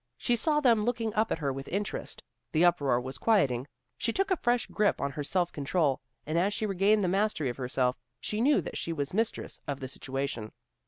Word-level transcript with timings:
She 0.17 0.35
saw 0.35 0.59
them 0.59 0.81
looking 0.81 1.13
up 1.13 1.31
at 1.31 1.37
her 1.37 1.53
with 1.53 1.67
interest. 1.67 2.23
The 2.53 2.65
uproar 2.65 2.99
was 2.99 3.19
quieting. 3.19 3.67
She 3.99 4.11
took 4.11 4.31
a 4.31 4.35
fresh 4.35 4.65
grip 4.65 4.99
on 4.99 5.11
her 5.11 5.23
self 5.23 5.51
control, 5.51 6.01
and 6.25 6.39
as 6.39 6.55
she 6.55 6.65
regained 6.65 7.03
the 7.03 7.07
mastery 7.07 7.49
of 7.49 7.57
herself, 7.57 7.97
she 8.19 8.41
knew 8.41 8.61
that 8.61 8.79
she 8.79 8.93
was 8.93 9.13
mistress 9.13 9.59
of 9.67 9.79
the 9.79 9.87
situation. 9.87 10.53